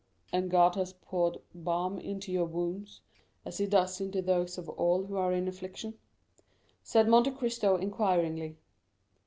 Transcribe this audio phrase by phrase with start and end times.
[0.33, 3.01] "And God has poured balm into your wounds,
[3.45, 5.93] as he does into those of all who are in affliction?"
[6.81, 8.57] said Monte Cristo inquiringly.